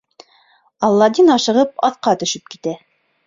Аладдин 0.87 1.29
ашығып 1.35 1.85
аҫҡа 1.89 2.17
төшөп 2.23 2.49
китә. 2.55 2.75